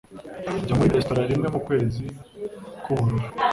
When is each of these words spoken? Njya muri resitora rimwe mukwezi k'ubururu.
Njya 0.61 0.73
muri 0.77 0.95
resitora 0.95 1.29
rimwe 1.31 1.47
mukwezi 1.53 2.05
k'ubururu. 2.83 3.27